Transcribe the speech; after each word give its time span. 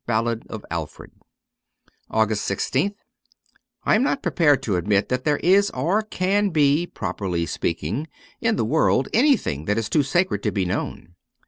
'Ballad 0.06 0.46
of 0.48 0.64
Alfred.' 0.70 1.10
253 2.12 2.16
AUGUST 2.22 2.74
1 2.76 2.88
6th 2.90 2.94
1AM 3.98 4.02
not 4.04 4.22
prepared 4.22 4.62
to 4.62 4.76
admit 4.76 5.08
that 5.08 5.24
there 5.24 5.38
is, 5.38 5.68
or 5.70 6.02
can 6.02 6.50
be, 6.50 6.86
properly 6.86 7.44
speaking, 7.44 8.06
in 8.40 8.54
the 8.54 8.64
world 8.64 9.08
anything 9.12 9.64
that 9.64 9.78
is 9.78 9.88
too 9.88 10.04
sacred 10.04 10.44
to 10.44 10.52
be 10.52 10.64
known. 10.64 11.16